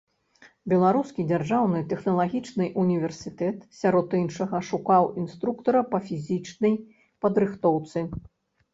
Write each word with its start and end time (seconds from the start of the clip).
Беларускі 0.71 1.25
дзяржаўны 1.31 1.81
тэхналагічны 1.91 2.65
універсітэт, 2.85 3.57
сярод 3.83 4.17
іншага, 4.23 4.65
шукаў 4.73 5.03
інструктара 5.27 5.81
па 5.95 6.05
фізічнай 6.11 6.73
падрыхтоўцы. 7.25 7.99